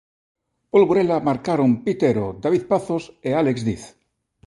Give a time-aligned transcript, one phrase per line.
[0.71, 3.83] Polo Burela marcaron Pitero, David Pazos e Álex Diz.